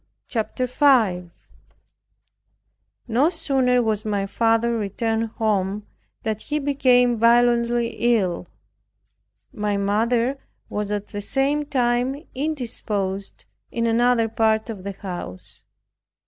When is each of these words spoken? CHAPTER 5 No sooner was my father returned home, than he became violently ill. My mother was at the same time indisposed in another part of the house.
CHAPTER 0.27 0.65
5 0.65 1.29
No 3.07 3.29
sooner 3.29 3.83
was 3.83 4.03
my 4.03 4.25
father 4.25 4.75
returned 4.75 5.27
home, 5.37 5.85
than 6.23 6.37
he 6.39 6.57
became 6.57 7.19
violently 7.19 7.89
ill. 8.17 8.47
My 9.53 9.77
mother 9.77 10.39
was 10.69 10.91
at 10.91 11.09
the 11.09 11.21
same 11.21 11.67
time 11.67 12.15
indisposed 12.33 13.45
in 13.71 13.85
another 13.85 14.27
part 14.27 14.71
of 14.71 14.83
the 14.83 14.93
house. 14.93 15.61